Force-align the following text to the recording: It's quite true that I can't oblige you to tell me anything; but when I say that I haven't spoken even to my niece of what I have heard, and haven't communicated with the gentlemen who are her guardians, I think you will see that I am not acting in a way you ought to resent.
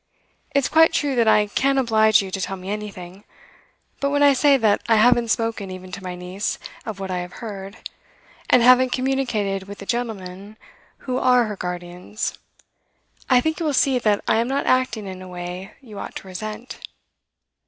It's 0.55 0.67
quite 0.67 0.93
true 0.93 1.13
that 1.13 1.27
I 1.27 1.45
can't 1.45 1.77
oblige 1.77 2.23
you 2.23 2.31
to 2.31 2.41
tell 2.41 2.57
me 2.57 2.71
anything; 2.71 3.23
but 3.99 4.09
when 4.09 4.23
I 4.23 4.33
say 4.33 4.57
that 4.57 4.81
I 4.89 4.95
haven't 4.95 5.27
spoken 5.27 5.69
even 5.69 5.91
to 5.91 6.01
my 6.03 6.15
niece 6.15 6.57
of 6.87 6.99
what 6.99 7.11
I 7.11 7.19
have 7.19 7.33
heard, 7.33 7.77
and 8.49 8.63
haven't 8.63 8.93
communicated 8.93 9.67
with 9.67 9.77
the 9.77 9.85
gentlemen 9.85 10.57
who 11.05 11.19
are 11.19 11.43
her 11.43 11.55
guardians, 11.55 12.35
I 13.29 13.41
think 13.41 13.59
you 13.59 13.65
will 13.67 13.75
see 13.75 13.99
that 13.99 14.23
I 14.27 14.37
am 14.37 14.47
not 14.47 14.65
acting 14.65 15.05
in 15.05 15.21
a 15.21 15.27
way 15.27 15.75
you 15.81 15.99
ought 15.99 16.15
to 16.15 16.27
resent. 16.27 16.79